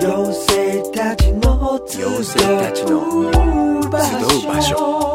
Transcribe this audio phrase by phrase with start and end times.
[0.00, 3.00] 妖精たちの集妖精たちの
[3.80, 5.05] う場集う場所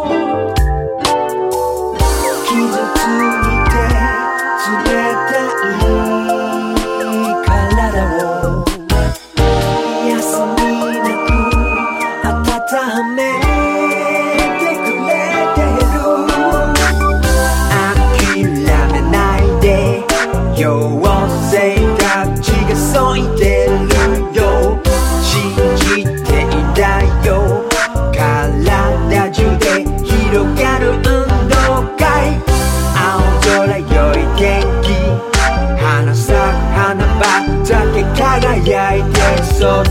[39.62, 39.84] と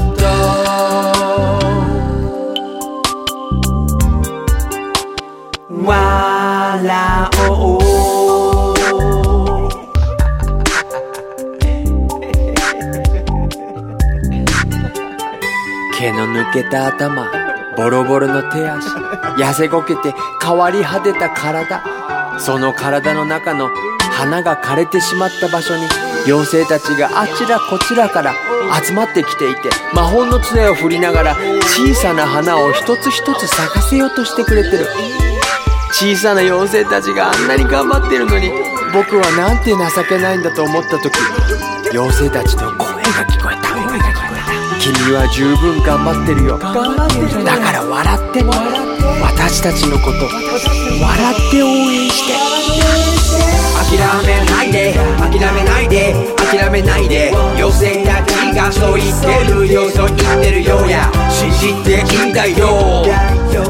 [5.87, 7.81] 笑おう。
[15.97, 17.31] 毛の抜けた頭
[17.77, 18.89] ボロボロの手足
[19.39, 21.81] 痩せこけて変わり果てた体。
[22.41, 23.69] その体の中の
[24.21, 25.89] 花が枯れてしまった場所に
[26.27, 28.35] 妖精たちがあちらこちらから
[28.85, 34.87] 集まってきていて魔法の杖を振りながら小さな花を一つ一つ咲かせようとしてくれてる。
[35.93, 38.53] 小さな妖精たちがあんなに頑張ってるのに
[38.93, 41.11] 僕はなんて情けないんだと思った時
[41.93, 43.73] 妖精たちの声が聞こえた。
[43.73, 46.59] 声が聞こえた君は十分頑張ってるよ。
[46.59, 48.45] だから笑って
[49.23, 53.10] 私たちのこと笑って応援して。
[53.91, 61.11] 諦めないで諦めないで諦めないで妖精たちがそう言ってるよそう言ってるよや。
[61.29, 63.05] 信じていいんだよ。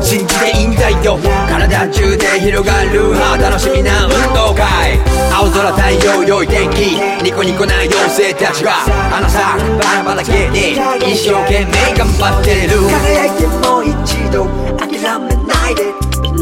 [0.02, 1.18] 信じていいんだよ。
[1.48, 5.00] 体中で広がる楽しみな運動会。
[5.32, 12.76] 青空太陽良い天気ニコニコな妖精たちが花咲く花畑で一生懸命頑張ってる。
[12.90, 14.44] 輝いてもう一度
[14.76, 15.92] 諦めないで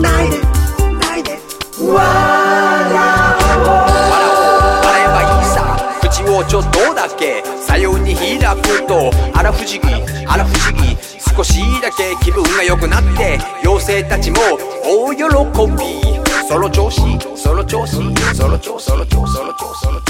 [0.00, 0.38] ないで
[0.98, 1.38] ないで
[1.80, 2.37] 笑
[6.38, 7.42] 口をちょっとだけ。
[7.56, 9.80] さように開くとあら不思議。
[10.26, 10.96] あら不思議。
[11.36, 14.38] 少しだけ気分が良くなって妖精たちも
[14.84, 16.18] 大喜び。
[16.48, 17.00] その調子
[17.36, 17.96] その調子
[18.34, 20.07] その調子その調子その調子。